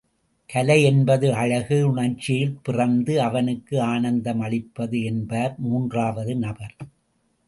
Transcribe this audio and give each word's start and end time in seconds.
கலை 0.49 0.83
என்பது 0.83 1.27
அழகு 1.33 1.93
ணர்ச்சியிலே 1.93 2.57
பிறந்து 2.63 3.21
அவனுக்கு 3.21 3.81
ஆனந்தம் 3.81 4.39
அளிப்பது 4.39 5.03
என்பார் 5.03 5.55
மூன்றாவது 5.59 6.35
நபர். 6.35 6.75